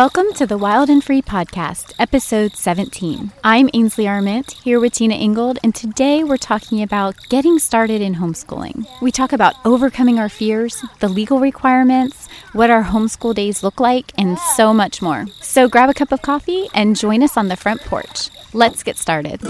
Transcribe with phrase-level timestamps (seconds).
[0.00, 3.32] Welcome to the Wild and Free Podcast, episode 17.
[3.44, 8.14] I'm Ainsley Arment, here with Tina Ingold, and today we're talking about getting started in
[8.14, 8.86] homeschooling.
[9.02, 14.10] We talk about overcoming our fears, the legal requirements, what our homeschool days look like,
[14.16, 15.26] and so much more.
[15.42, 18.30] So grab a cup of coffee and join us on the front porch.
[18.54, 19.42] Let's get started.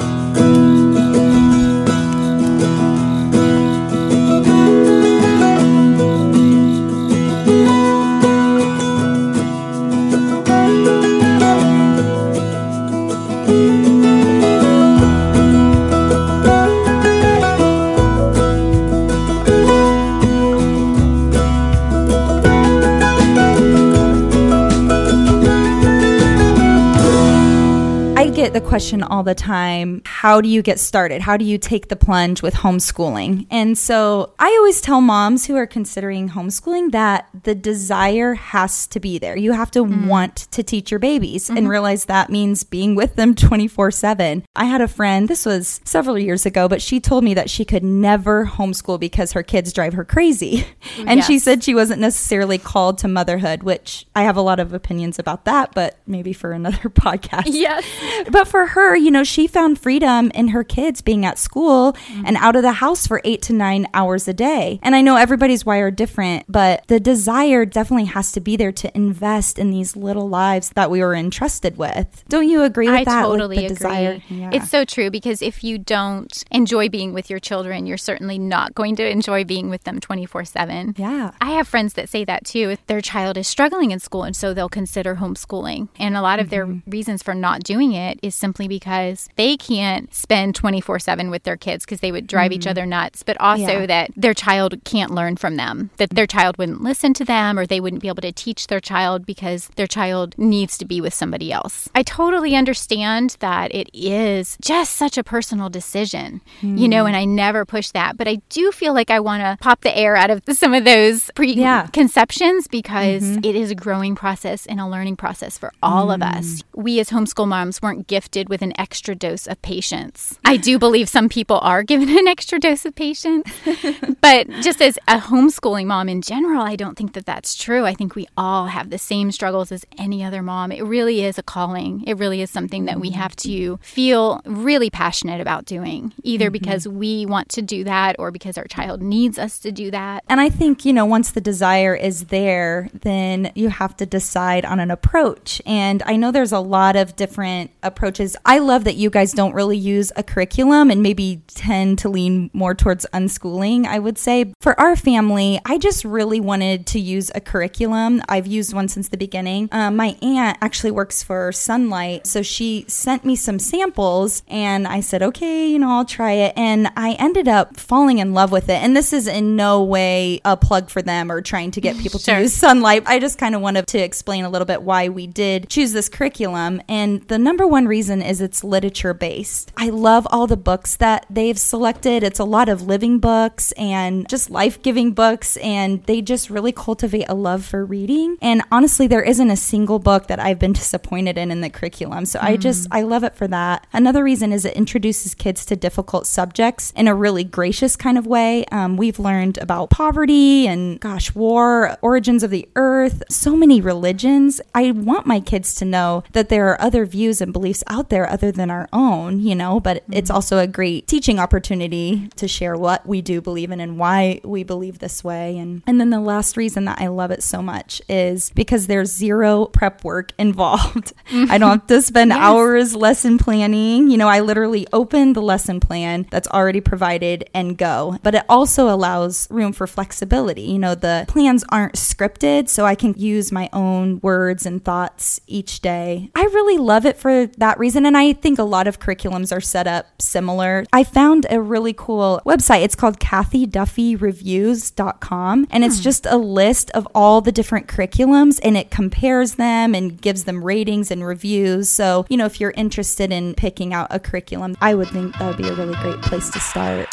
[28.53, 31.23] Get the question all the time how do you get started?
[31.23, 33.47] How do you take the plunge with homeschooling?
[33.51, 39.01] And so I always tell moms who are considering homeschooling that the desire has to
[39.01, 39.37] be there.
[39.37, 40.07] You have to mm.
[40.07, 41.57] want to teach your babies mm-hmm.
[41.57, 44.45] and realize that means being with them 24 7.
[44.57, 47.65] I had a friend, this was several years ago, but she told me that she
[47.65, 50.67] could never homeschool because her kids drive her crazy.
[50.99, 51.27] and yes.
[51.27, 55.19] she said she wasn't necessarily called to motherhood, which I have a lot of opinions
[55.19, 57.45] about that, but maybe for another podcast.
[57.47, 57.85] Yes.
[58.31, 62.27] But for her, you know, she found freedom in her kids being at school mm-hmm.
[62.27, 64.81] and out of the house for eight to nine hours a day.
[64.83, 68.97] And I know everybody's wired different, but the desire definitely has to be there to
[68.97, 72.25] invest in these little lives that we were entrusted with.
[72.29, 73.23] Don't you agree with I that?
[73.23, 73.69] Totally agree.
[73.69, 74.23] Desire?
[74.29, 74.51] Yeah.
[74.53, 78.75] It's so true because if you don't enjoy being with your children, you're certainly not
[78.75, 80.95] going to enjoy being with them 24 7.
[80.97, 81.33] Yeah.
[81.41, 82.71] I have friends that say that too.
[82.71, 85.89] If their child is struggling in school, and so they'll consider homeschooling.
[85.99, 86.51] And a lot of mm-hmm.
[86.51, 91.43] their reasons for not doing it is simply because they can't spend 24 7 with
[91.45, 92.55] their kids because they would drive mm.
[92.55, 93.87] each other nuts, but also yeah.
[93.87, 97.67] that their child can't learn from them, that their child wouldn't listen to them or
[97.67, 101.15] they wouldn't be able to teach their child because their child needs to be with
[101.15, 101.89] somebody else.
[101.95, 106.79] I totally understand that it is just such a personal decision, mm.
[106.79, 107.09] you know, mm.
[107.09, 109.97] and I never push that, but I do feel like I want to pop the
[109.97, 112.71] air out of some of those preconceptions yeah.
[112.71, 113.45] because mm-hmm.
[113.45, 116.15] it is a growing process and a learning process for all mm.
[116.15, 116.63] of us.
[116.75, 120.39] We as homeschool moms weren't gifted with an extra dose of patience.
[120.45, 123.51] I do believe some people are given an extra dose of patience,
[124.21, 127.87] but just as a homeschooling mom in general, I don't think that that's true.
[127.87, 130.73] I think we all have the same struggles as any other mom.
[130.73, 132.05] It really is a calling.
[132.07, 136.53] It really is something that we have to feel really passionate about doing, either mm-hmm.
[136.53, 140.25] because we want to do that or because our child needs us to do that.
[140.29, 144.65] And I think, you know, once the desire is there, then you have to decide
[144.65, 145.63] on an approach.
[145.65, 148.10] And I know there's a lot of different approaches.
[148.45, 152.51] I love that you guys don't really use a curriculum and maybe tend to lean
[152.53, 154.53] more towards unschooling, I would say.
[154.61, 158.23] For our family, I just really wanted to use a curriculum.
[158.29, 159.69] I've used one since the beginning.
[159.73, 165.01] Um, my aunt actually works for Sonlight, so she sent me some samples and I
[165.01, 166.53] said, okay, you know, I'll try it.
[166.57, 168.83] And I ended up falling in love with it.
[168.83, 172.21] And this is in no way a plug for them or trying to get people
[172.21, 172.37] sure.
[172.37, 173.03] to use Sonlight.
[173.07, 176.09] I just kind of wanted to explain a little bit why we did choose this
[176.09, 176.83] curriculum.
[176.89, 179.73] And the number one reason is it's literature based.
[179.77, 182.23] I love all the books that they've selected.
[182.23, 186.73] It's a lot of living books and just life giving books, and they just really
[186.73, 188.39] cultivate a love for reading.
[188.41, 192.25] And honestly, there isn't a single book that I've been disappointed in in the curriculum.
[192.25, 192.45] So mm.
[192.45, 193.87] I just, I love it for that.
[193.93, 198.27] Another reason is it introduces kids to difficult subjects in a really gracious kind of
[198.27, 198.65] way.
[198.67, 204.61] Um, we've learned about poverty and, gosh, war, origins of the earth, so many religions.
[204.75, 208.31] I want my kids to know that there are other views and beliefs out there
[208.31, 210.15] other than our own, you know, but mm-hmm.
[210.15, 214.41] it's also a great teaching opportunity to share what we do believe in and why
[214.45, 215.59] we believe this way.
[215.59, 219.13] And and then the last reason that I love it so much is because there's
[219.13, 221.13] zero prep work involved.
[221.33, 222.39] I don't have to spend yes.
[222.39, 224.09] hours lesson planning.
[224.09, 228.19] You know, I literally open the lesson plan that's already provided and go.
[228.23, 230.63] But it also allows room for flexibility.
[230.63, 235.41] You know, the plans aren't scripted, so I can use my own words and thoughts
[235.47, 236.31] each day.
[236.35, 238.07] I really love it for that reason.
[238.07, 240.85] And I think a lot of curriculums are set up similar.
[240.93, 242.83] I found a really cool website.
[242.83, 245.67] It's called cathyduffyreviews.com.
[245.71, 246.03] And it's hmm.
[246.03, 250.63] just a list of all the different curriculums and it compares them and gives them
[250.65, 251.89] ratings and reviews.
[251.89, 255.47] So, you know, if you're interested in picking out a curriculum, I would think that
[255.47, 257.09] would be a really great place to start.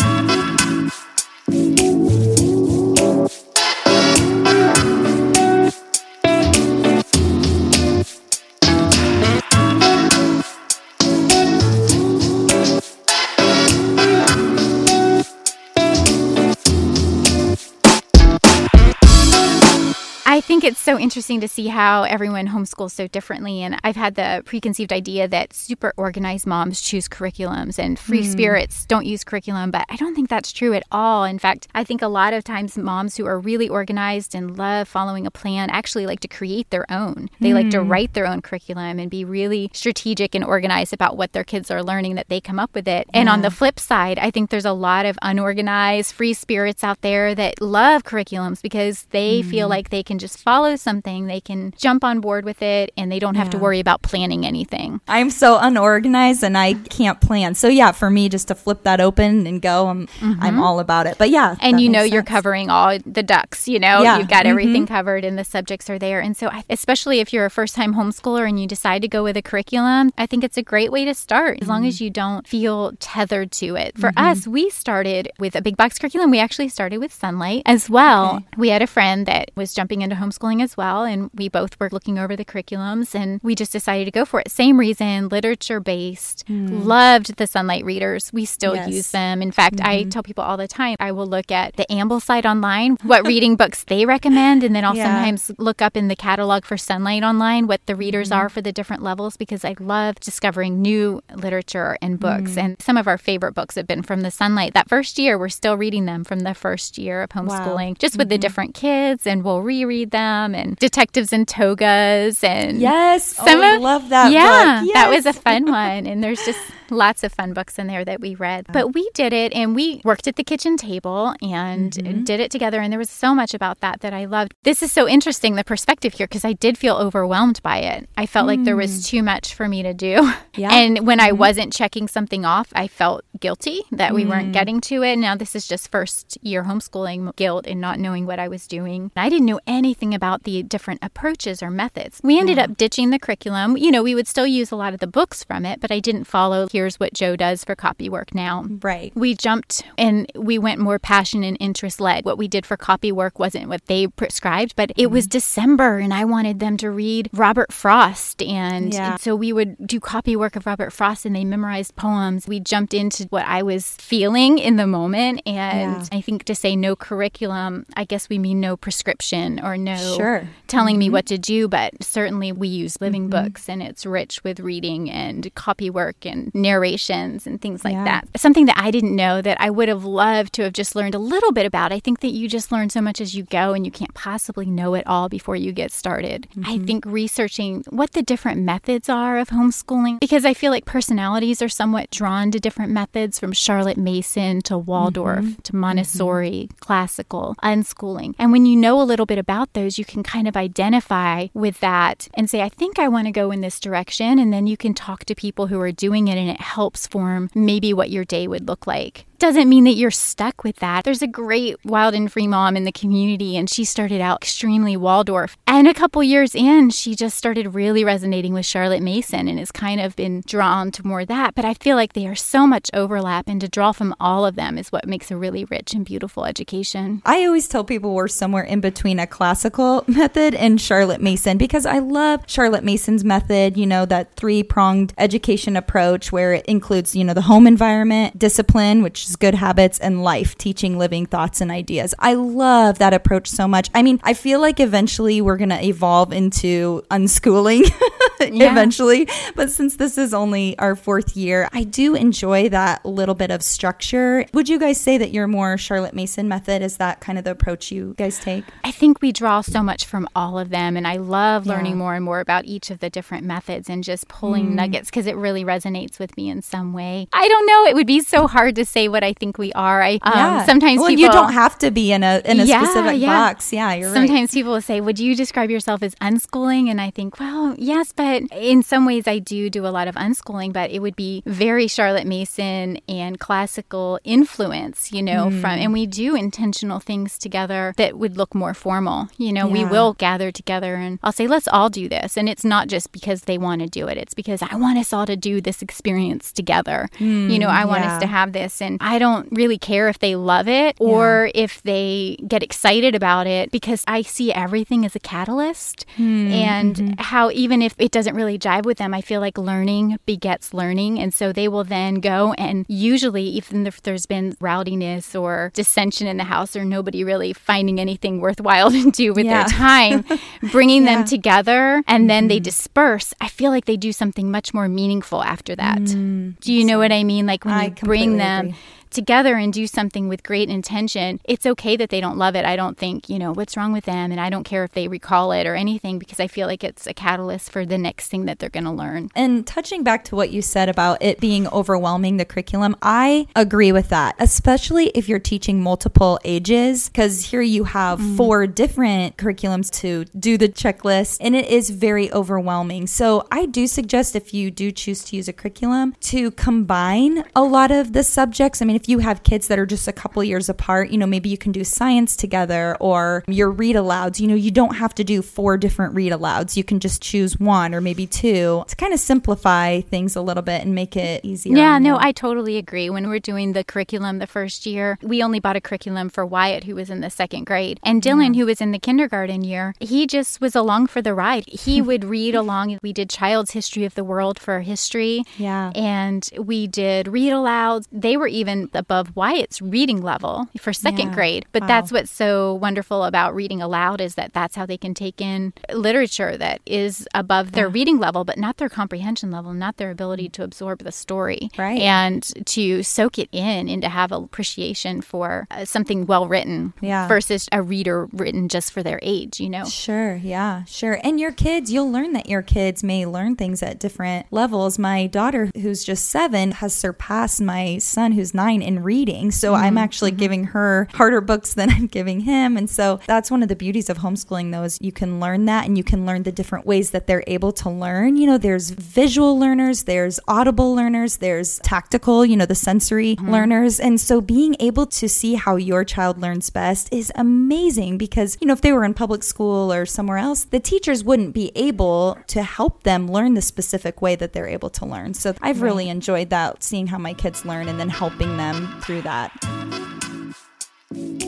[20.87, 23.61] So interesting to see how everyone homeschools so differently.
[23.61, 28.31] And I've had the preconceived idea that super organized moms choose curriculums and free mm.
[28.31, 31.25] spirits don't use curriculum, but I don't think that's true at all.
[31.25, 34.87] In fact, I think a lot of times moms who are really organized and love
[34.87, 37.29] following a plan actually like to create their own.
[37.41, 37.55] They mm.
[37.55, 37.91] like to hmm.
[37.91, 41.83] write their own curriculum and be really strategic and organized about what their kids are
[41.83, 43.09] learning that they come up with it.
[43.13, 47.01] And on the flip side, I think there's a lot of unorganized free spirits out
[47.01, 49.49] there that love curriculums because they mm.
[49.49, 53.11] feel like they can just follow something, they can jump on board with it, and
[53.11, 53.51] they don't have yeah.
[53.51, 55.01] to worry about planning anything.
[55.07, 57.55] I'm so unorganized and I can't plan.
[57.55, 60.41] So yeah, for me, just to flip that open and go, I'm mm-hmm.
[60.41, 61.17] I'm all about it.
[61.17, 62.13] But yeah, and you know sense.
[62.13, 63.67] you're covering all the ducks.
[63.67, 64.17] You know, yeah.
[64.17, 64.51] you've got mm-hmm.
[64.51, 66.19] everything covered, and the subjects are there.
[66.19, 69.23] And so, I, especially if you're a first time homeschooler and you decide to go
[69.23, 71.89] with a curriculum, I think it's a great way to start as long mm-hmm.
[71.89, 73.97] as you don't feel tethered to it.
[73.97, 74.25] For mm-hmm.
[74.25, 76.31] us, we started with a big box curriculum.
[76.31, 78.37] We actually started with Sonlight as well.
[78.37, 78.45] Okay.
[78.57, 81.89] We had a friend that was jumping into homeschooling as well, and we both were
[81.91, 84.51] looking over the curriculums, and we just decided to go for it.
[84.51, 86.45] Same reason, literature based.
[86.47, 86.85] Mm.
[86.85, 88.31] Loved the Sonlight readers.
[88.33, 88.89] We still yes.
[88.89, 89.41] use them.
[89.41, 89.89] In fact, mm-hmm.
[89.89, 93.55] I tell people all the time, I will look at the Ambleside Online, what reading
[93.55, 95.05] books they recommend, and then I'll yeah.
[95.05, 98.39] sometimes look up in the catalog for Sonlight online what the readers mm-hmm.
[98.39, 102.51] are for the different levels because I love discovering new literature and books.
[102.51, 102.59] Mm-hmm.
[102.59, 104.73] And some of our favorite books have been from the Sonlight.
[104.73, 107.95] That first year, we're still reading them from the first year of homeschooling, wow.
[107.99, 108.41] just with the mm-hmm.
[108.41, 113.59] different kids, and we'll reread them Um, and detectives and togas and yes, oh, some
[113.59, 114.31] oh, of, love that.
[114.31, 114.93] Yeah, yes.
[114.93, 118.21] that was a fun one, and there's just lots of fun books in there that
[118.21, 118.67] we read.
[118.71, 122.23] But we did it and we worked at the kitchen table and mm-hmm.
[122.23, 122.79] did it together.
[122.81, 124.53] And there was so much about that that I loved.
[124.63, 128.09] This is so interesting, the perspective here, because I did feel overwhelmed by it.
[128.17, 128.49] I felt mm.
[128.49, 129.07] like there was mm.
[129.07, 130.31] too much for me to do.
[130.55, 130.73] Yeah.
[130.73, 131.27] And when mm-hmm.
[131.27, 134.29] I wasn't checking something off, I felt guilty that we mm.
[134.29, 135.17] weren't getting to it.
[135.17, 139.11] Now, this is just first year homeschooling guilt and not knowing what I was doing.
[139.15, 142.19] I didn't know anything about the different approaches or methods.
[142.23, 142.63] We ended yeah.
[142.63, 143.77] up ditching the curriculum.
[143.77, 145.99] You know, we would still use a lot of the books from it, but I
[145.99, 148.63] didn't follow here's what Joe does for copy work now.
[148.83, 149.11] Right.
[149.15, 152.23] We jumped and we went more passion and interest led.
[152.23, 155.13] What we did for copy work wasn't what they prescribed, but it mm-hmm.
[155.13, 158.43] was December and I wanted them to read Robert Frost.
[158.43, 159.13] And, yeah.
[159.13, 162.47] and so we would do copy work of Robert Frost and they memorized poems.
[162.47, 165.41] We jumped into what I was feeling in the moment.
[165.47, 166.07] And yeah.
[166.11, 170.47] I think to say no curriculum, I guess we mean no prescription or no sure.
[170.67, 170.99] telling mm-hmm.
[170.99, 173.45] me what to do, but certainly we use living mm-hmm.
[173.45, 178.03] books and it's rich with reading and copy work and narration and things like yeah.
[178.03, 178.27] that.
[178.35, 181.19] Something that I didn't know that I would have loved to have just learned a
[181.19, 181.91] little bit about.
[181.91, 184.65] I think that you just learn so much as you go and you can't possibly
[184.65, 186.47] know it all before you get started.
[186.51, 186.71] Mm-hmm.
[186.71, 191.61] I think researching what the different methods are of homeschooling, because I feel like personalities
[191.61, 195.61] are somewhat drawn to different methods from Charlotte Mason to Waldorf mm-hmm.
[195.61, 196.77] to Montessori, mm-hmm.
[196.79, 198.35] classical, unschooling.
[198.37, 201.79] And when you know a little bit about those, you can kind of identify with
[201.79, 204.39] that and say, I think I want to go in this direction.
[204.39, 207.07] And then you can talk to people who are doing it and it helps helps
[207.07, 211.03] form maybe what your day would look like doesn't mean that you're stuck with that.
[211.03, 214.97] There's a great wild and free mom in the community, and she started out extremely
[214.97, 215.57] Waldorf.
[215.67, 219.71] And a couple years in, she just started really resonating with Charlotte Mason and has
[219.71, 221.55] kind of been drawn to more that.
[221.55, 224.55] But I feel like they are so much overlap, and to draw from all of
[224.55, 227.21] them is what makes a really rich and beautiful education.
[227.25, 231.85] I always tell people we're somewhere in between a classical method and Charlotte Mason because
[231.85, 237.15] I love Charlotte Mason's method, you know, that three pronged education approach where it includes,
[237.15, 241.61] you know, the home environment, discipline, which is good habits and life, teaching living thoughts
[241.61, 242.13] and ideas.
[242.19, 243.89] I love that approach so much.
[243.93, 247.89] I mean, I feel like eventually we're going to evolve into unschooling
[248.39, 248.71] yeah.
[248.71, 253.51] eventually, but since this is only our fourth year, I do enjoy that little bit
[253.51, 254.45] of structure.
[254.53, 256.81] Would you guys say that you're more Charlotte Mason method?
[256.81, 258.63] Is that kind of the approach you guys take?
[258.83, 261.97] I think we draw so much from all of them, and I love learning yeah.
[261.97, 264.75] more and more about each of the different methods and just pulling mm.
[264.75, 267.27] nuggets because it really resonates with me in some way.
[267.33, 267.85] I don't know.
[267.85, 270.01] It would be so hard to say what I think we are.
[270.01, 270.65] I um, yeah.
[270.65, 273.27] sometimes well, people, you don't have to be in a in a yeah, specific yeah.
[273.27, 273.73] box.
[273.73, 274.51] Yeah, you're sometimes right.
[274.51, 278.43] people will say, "Would you describe yourself as unschooling?" And I think, well, yes, but
[278.51, 281.87] in some ways, I do do a lot of unschooling, but it would be very
[281.87, 285.61] Charlotte Mason and classical influence, you know, mm.
[285.61, 289.27] from and we do intentional things together that would look more formal.
[289.37, 292.65] You know, we will gather together and I'll say, "Let's all do this," and it's
[292.65, 295.35] not just because they want to do it; it's because I want us all to
[295.35, 297.09] do this experience together.
[297.19, 300.19] Mm, you know, I want us to have this, and I don't really care if
[300.19, 301.63] they love it or yeah.
[301.63, 306.05] if they get excited about it because I see everything as a catalyst.
[306.17, 306.51] Mm-hmm.
[306.51, 307.21] And mm-hmm.
[307.21, 311.19] how even if it doesn't really jive with them, I feel like learning begets learning.
[311.19, 316.27] And so they will then go and usually, even if there's been rowdiness or dissension
[316.27, 319.63] in the house or nobody really finding anything worthwhile to do with yeah.
[319.63, 320.25] their time,
[320.73, 321.15] bringing yeah.
[321.15, 322.47] them together and then mm-hmm.
[322.49, 325.99] they disperse, I feel like they do something much more meaningful after that.
[325.99, 327.45] Mm, do you know what I mean?
[327.45, 328.67] Like when I you bring them.
[328.67, 328.77] Agree
[329.09, 332.65] together and do something with great intention, it's okay that they don't love it.
[332.65, 334.31] I don't think, you know, what's wrong with them?
[334.31, 337.07] And I don't care if they recall it or anything because I feel like it's
[337.07, 339.29] a catalyst for the next thing that they're going to learn.
[339.35, 343.91] And touching back to what you said about it being overwhelming, the curriculum, I agree
[343.91, 348.37] with that, especially if you're teaching multiple ages, because here you have mm.
[348.37, 353.07] four different curriculums to do the checklist, and it is very overwhelming.
[353.07, 357.63] So I do suggest if you do choose to use a curriculum to combine a
[357.63, 358.81] lot of the subjects.
[358.81, 361.27] I mean, if you have kids that are just a couple years apart, you know,
[361.27, 364.39] maybe you can do science together or your read alouds.
[364.39, 366.75] You know, you don't have to do four different read alouds.
[366.75, 370.63] You can just choose one or maybe two to kind of simplify things a little
[370.63, 371.77] bit and make it easier.
[371.77, 373.07] Yeah, no, I totally agree.
[373.11, 376.85] When we're doing the curriculum the first year, we only bought a curriculum for Wyatt,
[376.85, 377.99] who was in the second grade.
[378.03, 378.61] And Dylan, yeah.
[378.61, 381.65] who was in the kindergarten year, he just was along for the ride.
[381.67, 382.97] He would read along.
[383.03, 385.43] We did Child's History of the World for history.
[385.57, 385.91] Yeah.
[385.93, 388.07] And we did read alouds.
[388.11, 391.35] They were even above Wyatt's reading level for second yeah.
[391.35, 391.65] grade.
[391.71, 391.87] But wow.
[391.87, 395.73] that's what's so wonderful about reading aloud is that that's how they can take in
[395.93, 397.93] literature that is above their yeah.
[397.93, 401.69] reading level, but not their comprehension level, not their ability to absorb the story.
[401.77, 402.01] Right.
[402.01, 407.27] And to soak it in and to have appreciation for uh, something well written yeah.
[407.27, 409.85] versus a reader written just for their age, you know?
[409.85, 410.35] Sure.
[410.35, 410.83] Yeah.
[410.85, 411.19] Sure.
[411.23, 414.99] And your kids, you'll learn that your kids may learn things at different levels.
[414.99, 419.51] My daughter, who's just seven, has surpassed my son, who's nine in reading.
[419.51, 419.83] So mm-hmm.
[419.83, 420.39] I'm actually mm-hmm.
[420.39, 422.77] giving her harder books than I'm giving him.
[422.77, 425.85] And so that's one of the beauties of homeschooling, though, is you can learn that
[425.85, 428.37] and you can learn the different ways that they're able to learn.
[428.37, 433.51] You know, there's visual learners, there's audible learners, there's tactical, you know, the sensory mm-hmm.
[433.51, 433.99] learners.
[433.99, 438.67] And so being able to see how your child learns best is amazing because, you
[438.67, 442.37] know, if they were in public school or somewhere else, the teachers wouldn't be able
[442.47, 445.33] to help them learn the specific way that they're able to learn.
[445.33, 449.01] So I've really enjoyed that, seeing how my kids learn and then helping them them
[449.01, 449.51] through that.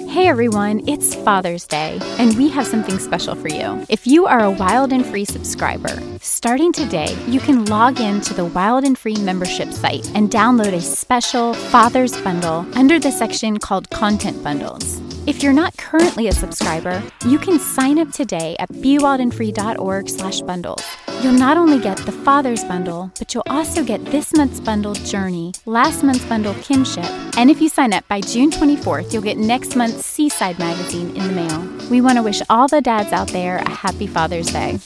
[0.10, 3.86] Hey everyone, it's Father's Day, and we have something special for you.
[3.90, 8.34] If you are a Wild and Free subscriber, starting today, you can log in to
[8.34, 13.60] the Wild and Free membership site and download a special Father's Bundle under the section
[13.60, 15.00] called Content Bundles.
[15.28, 20.84] If you're not currently a subscriber, you can sign up today at bewildandfree.org slash bundles.
[21.22, 25.52] You'll not only get the Father's Bundle, but you'll also get this month's bundle Journey,
[25.66, 27.04] last month's bundle Kinship,
[27.38, 31.28] and if you sign up by June 24th, you'll get next month's Seaside magazine in
[31.28, 31.90] the mail.
[31.92, 34.80] We want to wish all the dads out there a happy Father's Day.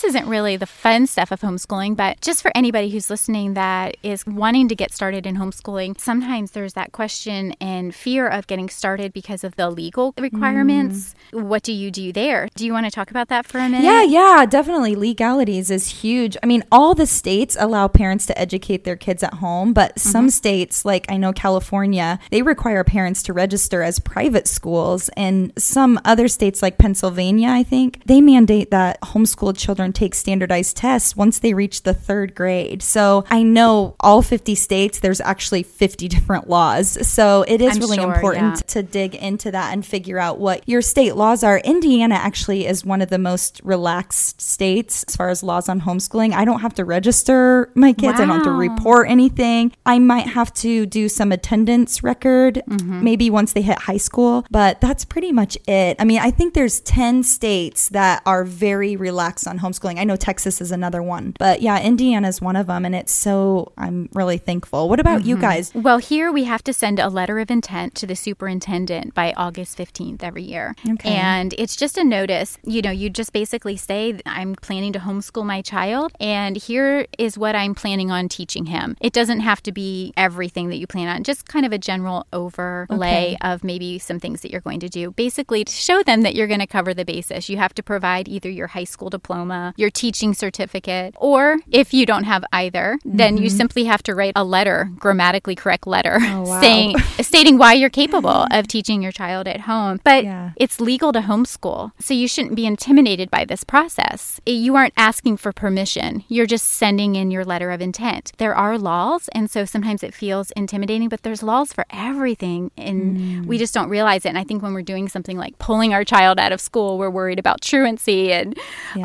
[0.00, 3.96] This isn't really the fun stuff of homeschooling, but just for anybody who's listening that
[4.04, 8.68] is wanting to get started in homeschooling, sometimes there's that question and fear of getting
[8.68, 11.16] started because of the legal requirements.
[11.32, 11.42] Mm.
[11.42, 12.48] What do you do there?
[12.54, 13.82] Do you want to talk about that for a minute?
[13.82, 14.94] Yeah, yeah, definitely.
[14.94, 16.36] Legalities is huge.
[16.44, 20.10] I mean, all the states allow parents to educate their kids at home, but mm-hmm.
[20.10, 25.10] some states, like I know California, they require parents to register as private schools.
[25.16, 30.14] And some other states, like Pennsylvania, I think, they mandate that homeschooled children children take
[30.14, 32.82] standardized tests once they reach the third grade.
[32.82, 37.06] So I know all 50 states, there's actually 50 different laws.
[37.06, 38.72] So it is I'm really sure, important yeah.
[38.74, 41.58] to dig into that and figure out what your state laws are.
[41.58, 46.32] Indiana actually is one of the most relaxed states as far as laws on homeschooling.
[46.32, 48.24] I don't have to register my kids, wow.
[48.24, 49.72] I don't have to report anything.
[49.86, 53.04] I might have to do some attendance record, mm-hmm.
[53.04, 55.96] maybe once they hit high school, but that's pretty much it.
[55.98, 59.98] I mean, I think there's 10 states that are very relaxed on homeschooling homeschooling.
[59.98, 62.84] I know Texas is another one, but yeah, Indiana is one of them.
[62.84, 64.88] And it's so, I'm really thankful.
[64.88, 65.28] What about mm-hmm.
[65.28, 65.72] you guys?
[65.74, 69.78] Well, here we have to send a letter of intent to the superintendent by August
[69.78, 70.74] 15th every year.
[70.88, 71.14] Okay.
[71.14, 72.58] And it's just a notice.
[72.64, 77.38] You know, you just basically say, I'm planning to homeschool my child, and here is
[77.38, 78.96] what I'm planning on teaching him.
[79.00, 82.26] It doesn't have to be everything that you plan on, just kind of a general
[82.32, 83.36] overlay okay.
[83.42, 85.10] of maybe some things that you're going to do.
[85.12, 88.28] Basically, to show them that you're going to cover the basis, you have to provide
[88.28, 92.98] either your high school diploma diploma, your teaching certificate, or if you don't have either,
[93.04, 96.36] then you simply have to write a letter, grammatically correct letter, Mm-hmm.
[96.38, 96.60] Oh, wow.
[96.60, 100.00] saying stating why you're capable of teaching your child at home.
[100.04, 100.50] But Yeah.
[100.56, 104.40] it's legal to homeschool, so you shouldn't be intimidated by this process.
[104.46, 106.24] You aren't asking for permission.
[106.28, 108.32] You're just sending in your letter of intent.
[108.38, 113.46] There are laws, and so sometimes it feels intimidating, but there's laws for everything, and
[113.46, 114.30] we just don't realize it.
[114.30, 117.10] And I think when we're doing something like pulling our child out of school, we're
[117.10, 118.56] worried about truancy and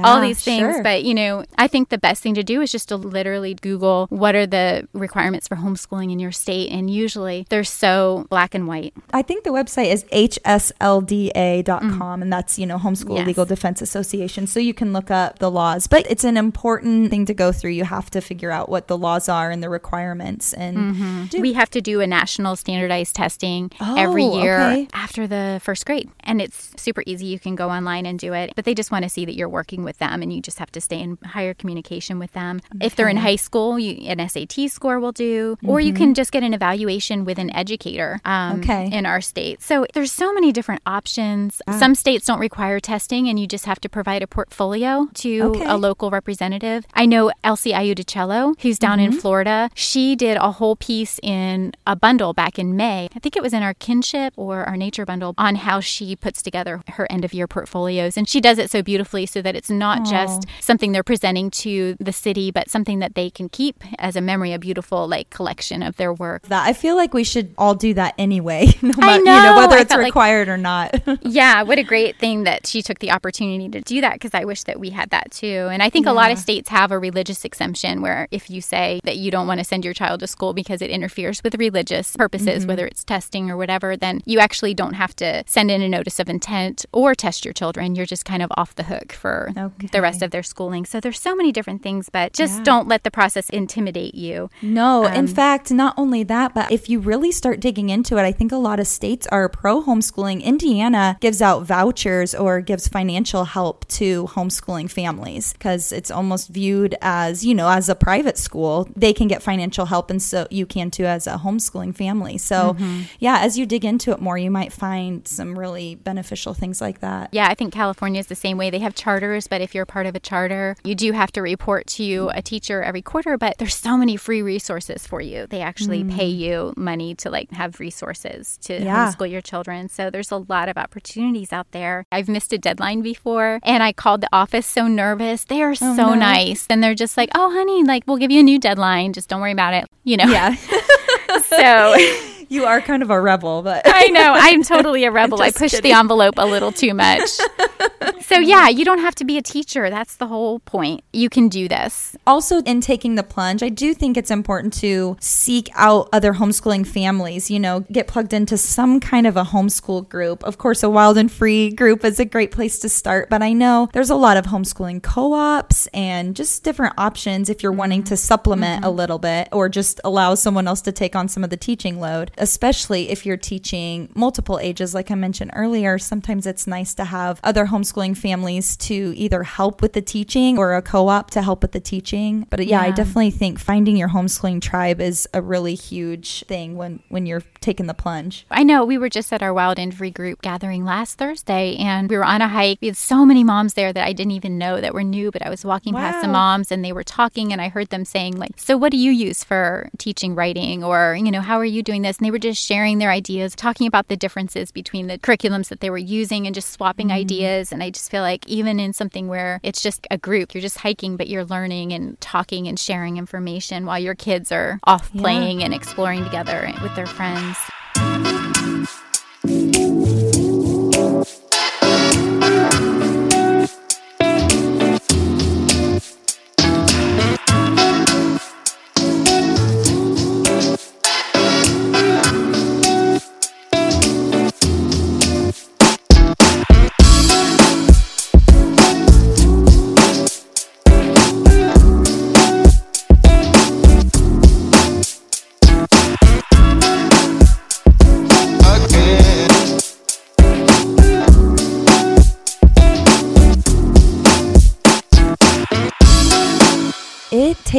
[0.03, 0.75] all these things.
[0.75, 0.83] sure.
[0.83, 4.07] But you know, I think the best thing to do is just to literally Google
[4.09, 8.67] what are the requirements for homeschooling in your state, and usually they're so black and
[8.67, 8.93] white.
[9.13, 12.21] I think the website is hslda.com, mm.
[12.21, 13.27] and that's, you know, Homeschool Yes.
[13.27, 14.47] Legal Defense Association.
[14.47, 17.71] So you can look up the laws, but it's an important thing to go through.
[17.71, 20.53] You have to figure out what the laws are and the requirements.
[20.53, 21.25] And mm-hmm.
[21.25, 24.87] do- We have to do a national standardized testing every Oh, year okay.
[24.93, 26.09] after the first grade.
[26.21, 27.27] And it's super easy.
[27.27, 28.53] You can go online and do it.
[28.55, 30.71] But they just want to see that you're working with them and you just have
[30.73, 32.61] to stay in higher communication with them.
[32.81, 35.57] If they're in high school, you, an SAT score will do.
[35.65, 38.59] Or you can just get an evaluation with an educator um, Mm-hmm.
[38.71, 38.89] Okay.
[38.97, 39.61] in our state.
[39.61, 41.61] So there's so many different options.
[41.79, 45.65] Some states don't require testing and you just have to provide a portfolio to Okay.
[45.65, 46.85] a local representative.
[46.93, 49.13] I know Elsie Ayudicello, who's down Mm-hmm.
[49.13, 49.69] in Florida.
[49.73, 53.09] She did a whole piece in a bundle back in May.
[53.15, 56.41] I think it was in our kinship or our nature bundle on how she puts
[56.43, 58.15] together her end of year portfolios.
[58.17, 60.22] And she does it so beautifully so that it's not just
[60.59, 64.53] something they're presenting to the city, but something that they can keep as a memory,
[64.53, 66.43] a beautiful like collection of their work.
[66.43, 69.55] that I feel like we should all do that anyway, no matter, you know, know.
[69.57, 70.95] whether it's felt like- required or not.
[71.23, 74.45] yeah, what a great thing that she took the opportunity to do that because I
[74.45, 75.67] wish that we had that too.
[75.71, 78.99] And I think a lot of states have a religious exemption where if you say
[79.03, 82.15] that you don't want to send your child to school because it interferes with religious
[82.15, 82.67] purposes, Mm-hmm.
[82.67, 86.19] whether it's testing or whatever, then you actually don't have to send in a notice
[86.19, 87.95] of intent or test your children.
[87.95, 89.87] You're just kind of off the hook for Okay.
[89.91, 90.85] the rest of their schooling.
[90.85, 92.63] So there's so many different things, but just Yeah.
[92.63, 94.49] don't let the process intimidate you.
[94.61, 98.21] No, in Um, fact, not only that, but if you really start digging into it,
[98.23, 100.43] I think a lot of states are pro homeschooling.
[100.43, 106.95] Indiana gives out vouchers or gives financial help to homeschooling families because it's almost viewed
[107.01, 110.09] as, you know, as a private school, they can get financial help.
[110.09, 112.37] And so you can too as a homeschooling family.
[112.37, 112.75] So,
[113.19, 116.99] yeah, as you dig into it more, you might find some really beneficial things like
[116.99, 117.29] that.
[117.31, 118.69] Yeah, I think California is the same way.
[118.69, 121.87] They have charters, but if you're part of a charter, you do have to report
[121.87, 125.47] to a teacher every quarter, but there's so many free resources for you.
[125.47, 128.83] They actually pay you money to like have resources to Mm.
[128.85, 129.11] Yeah.
[129.11, 129.87] homeschool your children.
[129.89, 132.05] So there's a lot of opportunities out there.
[132.11, 135.43] I've missed a deadline before and I called the office so nervous.
[135.45, 136.15] They are so Oh, no.
[136.15, 136.65] nice.
[136.69, 139.13] And they're just like, "Oh, honey, like we'll give you a new deadline.
[139.13, 140.25] Just don't worry about it." You know.
[140.25, 140.55] Yeah.
[141.49, 141.95] so
[142.53, 144.33] you are kind of a rebel, but I know.
[144.35, 145.41] I'm totally a rebel.
[145.41, 145.91] I pushed kidding.
[145.91, 147.29] the envelope a little too much.
[148.21, 149.89] so, yeah, you don't have to be a teacher.
[149.89, 151.03] That's the whole point.
[151.11, 152.15] You can do this.
[152.27, 156.85] also in taking the plunge, I do think it's important to seek out other homeschooling
[156.85, 160.43] families, you know, get plugged into some kind of a homeschool group.
[160.43, 163.53] Of course, a wild and free group is a great place to start, but I
[163.53, 168.13] know there's a lot of homeschooling co-ops and just different options if you're wanting to
[168.13, 168.27] mm-hmm.
[168.27, 168.97] supplement a mm-hmm.
[168.97, 172.31] little bit or just allow someone else to take on some of the teaching load,
[172.43, 175.97] especially if you're teaching multiple ages like I mentioned earlier.
[175.97, 180.75] Sometimes it's nice to have other homeschooling families to either help with the teaching or
[180.75, 182.45] a co-op to help with the teaching.
[182.49, 187.01] But yeah, I definitely think finding your homeschooling tribe is a really huge thing when
[187.07, 188.45] when you're taking the plunge.
[188.51, 192.09] I know we were just at our Wild and Free group gathering last Thursday, and
[192.09, 192.79] we were on a hike.
[192.81, 195.45] We had so many moms there that I didn't even know that were new, but
[195.45, 198.37] I was walking past the moms and they were talking, and I heard them saying,
[198.37, 200.83] like, So, what do you use for teaching writing?
[200.83, 202.17] Or, you know, how are you doing this?
[202.17, 205.79] And they were just sharing their ideas, talking about the differences between the curriculums that
[205.79, 207.17] they were using and just swapping mm-hmm.
[207.19, 207.71] ideas.
[207.71, 210.79] And I just feel like even in something where it's just a group, you're just
[210.79, 215.21] hiking, but you're learning and talking and sharing information while your kids are off Yeah.
[215.21, 217.57] playing and exploring together with their friends.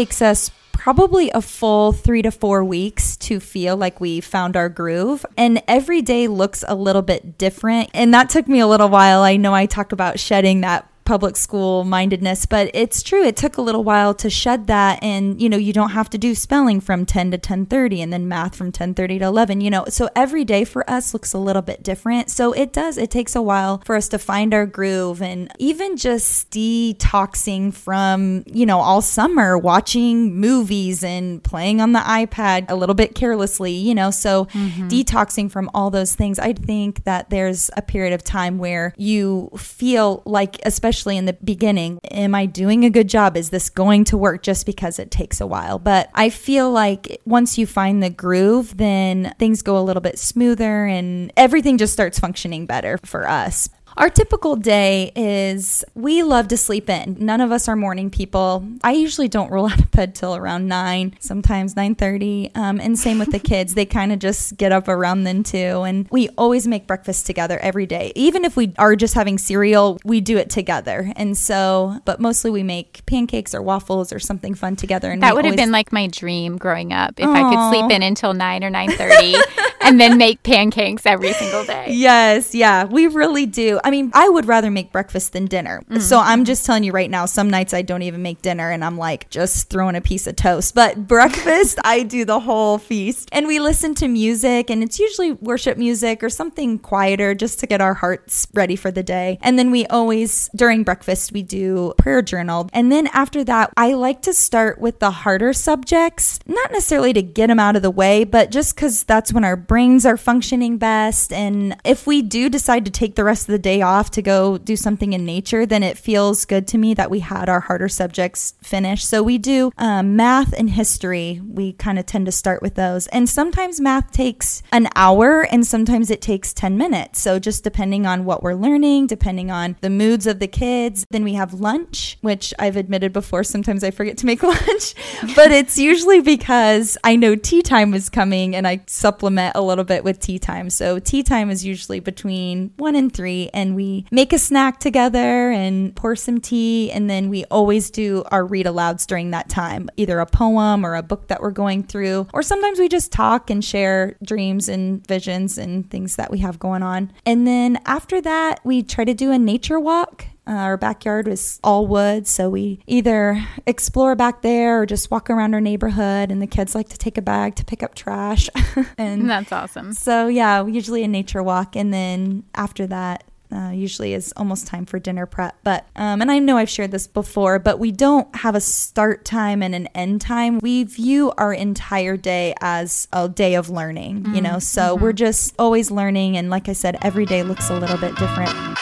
[0.05, 4.69] Takes us probably a full three to four weeks to feel like we found our
[4.69, 5.25] groove.
[5.35, 7.89] And every day looks a little bit different.
[7.95, 9.23] And that took me a little while.
[9.23, 13.23] I know I talk about shedding that public school mindedness, but it's true.
[13.23, 15.03] It took a little while to shed that.
[15.03, 18.27] And, you know, you don't have to do spelling from 10 to 1030 and then
[18.27, 19.85] math from 1030 to 11, you know.
[19.89, 22.31] So every day for us looks a little bit different.
[22.31, 25.97] So it does, it takes a while for us to find our groove and even
[25.97, 32.77] just detoxing from, you know, all summer watching movies and playing on the iPad a
[32.77, 34.11] little bit carelessly, you know.
[34.11, 34.89] So mm-hmm.
[34.89, 39.51] detoxing from all those things, I think that there's a period of time where you
[39.59, 43.37] feel like, especially in the beginning, am I doing a good job?
[43.37, 45.79] Is this going to work just because it takes a while?
[45.79, 50.19] But I feel like once you find the groove, then things go a little bit
[50.19, 53.69] smoother and everything just starts functioning better for us.
[53.97, 57.17] Our typical day is we love to sleep in.
[57.21, 58.67] None of us are morning people.
[58.83, 62.51] I usually don't roll out of bed till around nine, sometimes nine thirty.
[62.55, 65.83] Um, and same with the kids; they kind of just get up around then too.
[65.83, 68.13] And we always make breakfast together every day.
[68.17, 71.13] Even if we are just having cereal, we do it together.
[71.15, 75.11] And so, but mostly we make pancakes or waffles or something fun together.
[75.11, 77.35] And that would have been like my dream growing up if Aww.
[77.35, 79.37] I could sleep in until nine or nine thirty.
[79.85, 81.89] and then make pancakes every single day.
[81.91, 83.79] Yes, yeah, we really do.
[83.85, 85.81] I mean, I would rather make breakfast than dinner.
[85.83, 86.01] Mm-hmm.
[86.01, 88.83] So I'm just telling you right now, some nights I don't even make dinner and
[88.85, 90.75] I'm like just throwing a piece of toast.
[90.75, 93.29] But breakfast, I do the whole feast.
[93.31, 97.67] And we listen to music, and it's usually worship music or something quieter just to
[97.67, 99.39] get our hearts ready for the day.
[99.43, 102.71] And then we always, during breakfast, we do prayer journal.
[102.73, 107.23] And then after that, I like to start with the harder subjects, not necessarily to
[107.23, 110.79] get them out of the way, but just because that's when our brains are functioning
[110.79, 111.33] best.
[111.33, 114.59] And if we do decide to take the rest of the day off to go
[114.59, 117.89] do something in nature, then it feels good to me that we had our harder
[117.89, 119.09] subjects finished.
[119.09, 121.41] So we do um, math and history.
[121.47, 123.07] We kind of tend to start with those.
[123.09, 127.21] And sometimes math takes an hour and sometimes it takes 10 minutes.
[127.21, 131.07] So just depending on what we're learning, depending on the moods of the kids.
[131.11, 134.95] Then we have lunch, which I've admitted before, sometimes I forget to make lunch,
[135.35, 139.85] but it's usually because I know tea time is coming and I supplement a little
[139.85, 140.71] bit with tea time.
[140.71, 145.51] So tea time is usually between one and three, and we make a snack together
[145.51, 146.91] and pour some tea.
[146.91, 150.97] And then we always do our read alouds during that time, either a poem or
[150.97, 155.07] a book that we're going through, or sometimes we just talk and share dreams and
[155.07, 157.13] visions and things that we have going on.
[157.25, 161.59] And then after that, we try to do a nature walk uh, our backyard was
[161.65, 166.31] all wood, so we either explore back there or just walk around our neighborhood.
[166.31, 168.51] And the kids like to take a bag to pick up trash.
[168.99, 169.95] and that's awesome.
[169.95, 173.25] So yeah, usually a nature walk, and then after that,
[173.55, 175.57] uh, usually is almost time for dinner prep.
[175.63, 179.25] But, um, and I know I've shared this before, but we don't have a start
[179.25, 180.59] time and an end time.
[180.59, 184.35] We view our entire day as a day of learning, mm-hmm.
[184.35, 185.05] you know, so mm-hmm.
[185.05, 186.37] we're just always learning.
[186.37, 188.79] And like I said, every day looks a little bit different.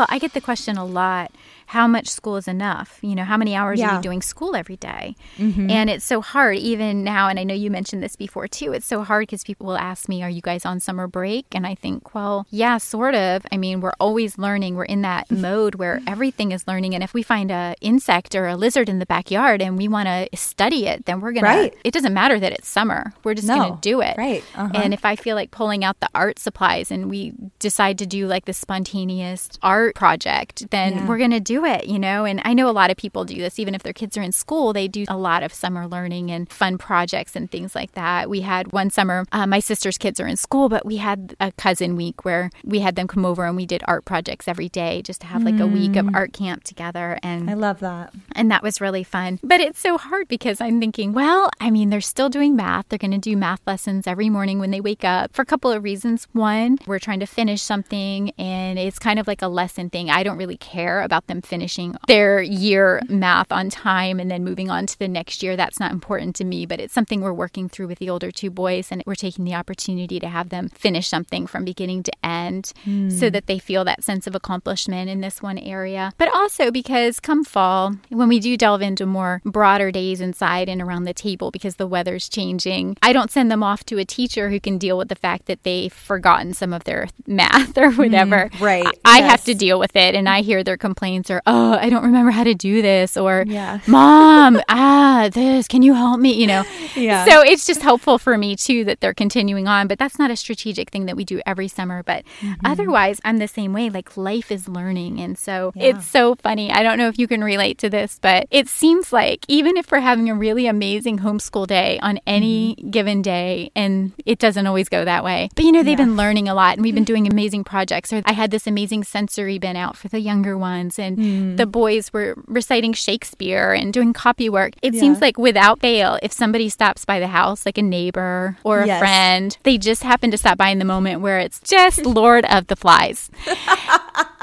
[0.00, 1.30] Well, I get the question a lot
[1.70, 2.98] how much school is enough?
[3.00, 3.90] You know, how many hours yeah.
[3.92, 5.14] are you doing school every day?
[5.38, 5.70] Mm-hmm.
[5.70, 7.28] And it's so hard, even now.
[7.28, 8.72] And I know you mentioned this before too.
[8.72, 11.46] It's so hard because people will ask me, Are you guys on summer break?
[11.52, 13.46] And I think, Well, yeah, sort of.
[13.52, 14.74] I mean, we're always learning.
[14.74, 16.96] We're in that mode where everything is learning.
[16.96, 20.08] And if we find a insect or a lizard in the backyard and we want
[20.08, 21.46] to study it, then we're gonna.
[21.46, 21.72] right.
[21.72, 23.12] to, it doesn't matter that it's summer.
[23.22, 23.54] We're just no.
[23.54, 24.16] going to do it.
[24.18, 24.42] Right.
[24.56, 24.72] Uh-huh.
[24.74, 28.26] And if I feel like pulling out the art supplies and we decide to do
[28.26, 31.06] like the spontaneous art project, then yeah.
[31.06, 32.24] we're going to do it, you know?
[32.24, 34.32] And I know a lot of people do this, even if their kids are in
[34.32, 38.28] school, they do a lot of summer learning and fun projects and things like that.
[38.28, 41.52] We had one summer, uh, my sister's kids are in school, but we had a
[41.52, 45.02] cousin week where we had them come over and we did art projects every day
[45.02, 45.62] just to have like mm.
[45.62, 46.14] a week of mm.
[46.14, 47.18] art camp together.
[47.22, 48.12] And I love that.
[48.32, 49.38] And that was really fun.
[49.42, 52.88] But it's so hard because I'm thinking, well, I mean, they're still doing math.
[52.88, 55.70] They're going to do math lessons every morning when they wake up for a couple
[55.70, 56.26] of reasons.
[56.32, 60.10] One, we're trying to finish something and it's kind of like a lesson thing.
[60.10, 64.70] I don't really care about them finishing their year math on time and then moving
[64.70, 65.56] on to the next year.
[65.56, 68.50] That's not important to me, but it's something we're working through with the older two
[68.50, 68.90] boys.
[68.90, 73.10] And we're taking the opportunity to have them finish something from beginning to end mm.
[73.10, 76.12] so that they feel that sense of accomplishment in this one area.
[76.16, 80.80] But also because come fall, when we do delve into more broader days inside and
[80.80, 84.50] around the table because the weather's changing, I don't send them off to a teacher
[84.50, 88.48] who can deal with the fact that they've forgotten some of their math or whatever.
[88.50, 88.98] Mm, right.
[89.04, 89.30] I yes.
[89.30, 90.14] have to deal with it.
[90.14, 93.16] And I hear their complaints are, or oh, I don't remember how to do this
[93.16, 93.80] or Yeah.
[93.86, 96.32] mom, ah, this, can you help me?
[96.34, 96.64] You know.
[96.96, 97.24] Yeah.
[97.24, 100.36] So it's just helpful for me too that they're continuing on, but that's not a
[100.36, 102.64] strategic thing that we do every summer, but Mm-hmm.
[102.64, 103.90] otherwise I'm the same way.
[103.90, 106.70] Like life is learning and so it's so funny.
[106.70, 109.90] I don't know if you can relate to this, but it seems like even if
[109.90, 112.90] we're having a really amazing homeschool day on any Mm-hmm.
[112.90, 115.48] given day and it doesn't always go that way.
[115.54, 118.12] But you know, they've been learning a lot and we've been doing amazing projects.
[118.12, 121.56] Or I had this amazing sensory bin out for the younger ones and Mm.
[121.58, 124.72] the boys were reciting Shakespeare and doing copy work.
[124.80, 128.82] It seems like without fail, if somebody stops by the house, like a neighbor or
[128.82, 128.98] a Yes.
[128.98, 132.68] friend, they just happen to stop by in the moment where it's just Lord of
[132.68, 133.30] the Flies.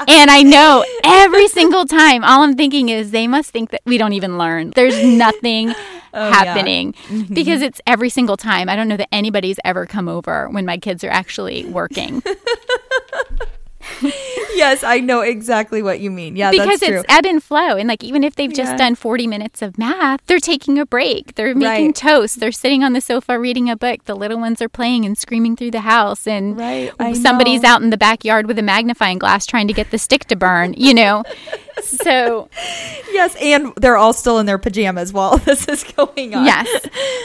[0.08, 3.98] and I know every single time, all I'm thinking is they must think that we
[3.98, 4.70] don't even learn.
[4.70, 5.74] There's nothing
[6.14, 6.94] Oh, happening
[7.28, 8.70] because it's every single time.
[8.70, 12.22] I don't know that anybody's ever come over when my kids are actually working
[14.54, 16.36] yes, I know exactly what you mean.
[16.36, 17.00] Yeah, because that's true.
[17.00, 17.76] it's ebb and flow.
[17.76, 18.76] And like, even if they've just Yeah.
[18.76, 21.34] done 40 minutes of math, they're taking a break.
[21.34, 21.94] They're making Right.
[21.94, 22.40] toast.
[22.40, 24.04] They're sitting on the sofa reading a book.
[24.04, 26.26] The little ones are playing and screaming through the house.
[26.26, 27.68] And Right, somebody's know.
[27.70, 30.74] out in the backyard with a magnifying glass trying to get the stick to burn,
[30.76, 31.22] you know?
[31.84, 32.48] So,
[33.12, 36.44] yes, and they're all still in their pajamas while this is going on.
[36.44, 36.66] yes.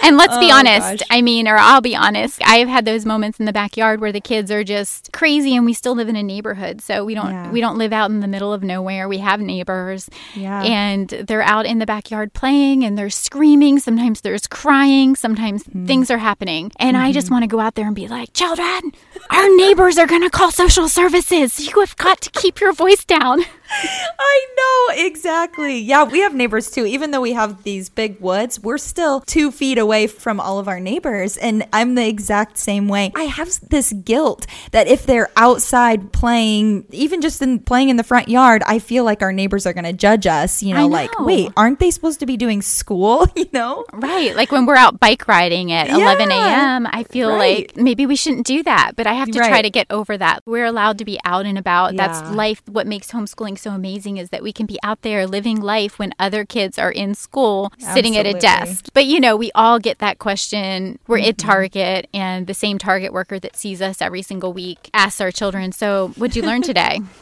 [0.04, 1.00] And let's be Oh, honest.
[1.00, 1.02] gosh.
[1.10, 2.42] I mean, or I'll be honest.
[2.46, 5.74] I've had those moments in the backyard where the kids are just crazy and we
[5.74, 6.82] still live in a neighborhood.
[6.82, 7.52] So we don't Yeah.
[7.52, 9.08] we don't live out in the middle of nowhere.
[9.08, 10.10] We have neighbors.
[10.36, 10.62] Yeah.
[10.64, 13.80] And they're out in the backyard playing and they're screaming.
[13.80, 15.16] Sometimes there's crying.
[15.16, 15.86] Sometimes Mm-hmm.
[15.86, 16.72] things are happening.
[16.78, 18.92] And I just want to go out there and be like, children,
[19.30, 21.68] our neighbors are going to call social services.
[21.68, 23.42] You have got to keep your voice down.
[23.72, 25.78] I know exactly.
[25.80, 26.86] Yeah, we have neighbors too.
[26.86, 30.68] Even though we have these big woods, we're still two feet away from all of
[30.68, 31.38] our neighbors.
[31.38, 33.12] And I'm the exact same way.
[33.16, 38.04] I have this guilt that if they're outside playing, even just in playing in the
[38.04, 40.62] front yard, I feel like our neighbors are going to judge us.
[40.64, 43.28] You know, I like, wait, aren't they supposed to be doing school?
[43.36, 43.84] You know?
[43.92, 44.36] Right.
[44.36, 47.68] Like when we're out bike riding at 11 a.m., I feel Right.
[47.68, 50.42] like maybe we shouldn't do that, but I have to try to get over that.
[50.46, 51.96] We're allowed to be out and about.
[51.98, 52.62] That's life.
[52.68, 56.14] What makes homeschooling so amazing is that we can be out there living life when
[56.20, 58.88] other kids are in school sitting at a desk.
[58.94, 61.00] But you know, we all get that question.
[61.08, 61.48] We're at Mm-hmm.
[61.50, 65.72] Target, and the same Target worker that sees us every single week asks our children,
[65.72, 67.00] So, what'd you learn today?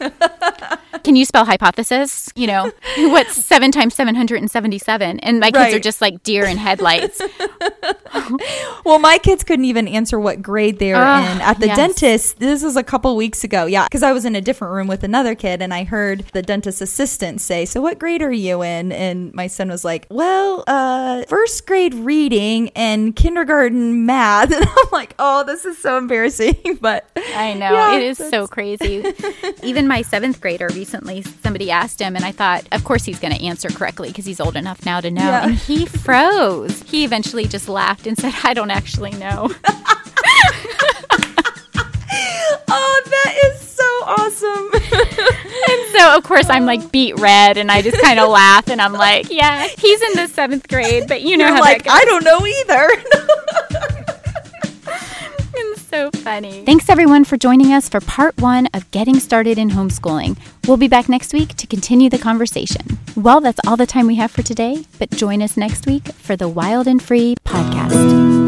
[1.04, 2.30] Can you spell hypothesis?
[2.36, 5.20] You know, what's seven times 777?
[5.20, 7.20] And my kids are just like deer in headlights.
[8.84, 11.76] Well, my kids couldn't even answer what grade they were Ah, in at the yes.
[11.76, 12.38] dentist.
[12.40, 13.64] This was a couple weeks ago.
[13.66, 16.42] Yeah, because I was in a different room with another kid and I heard the
[16.42, 18.92] dentist assistant say, So, what grade are you in?
[18.92, 24.52] And my son was like, Well, uh, first grade reading and kindergarten math.
[24.62, 26.78] And I'm like, Oh, this is so embarrassing.
[26.80, 27.72] But I know.
[27.72, 29.04] Yeah, it is so crazy.
[29.62, 33.34] Even my seventh grader recently, somebody asked him, and I thought, of course he's going
[33.34, 35.22] to answer correctly because he's old enough now to know.
[35.22, 35.46] Yeah.
[35.46, 36.82] And he froze.
[36.82, 39.50] He eventually just laughed and said, I don't actually know.
[42.68, 44.70] oh, that is so awesome.
[45.64, 48.82] And so, of course, I'm like beat red and I just kind of laugh and
[48.82, 52.04] I'm like, yeah, he's in the seventh grade, but you know You're how like, I
[52.04, 53.88] don't know either.
[55.92, 56.64] So funny.
[56.64, 60.38] Thanks everyone for joining us for part one of Getting Started in Homeschooling.
[60.66, 62.98] We'll be back next week to continue the conversation.
[63.14, 66.34] Well, that's all the time we have for today, but join us next week for
[66.34, 68.41] the Wild and Free podcast.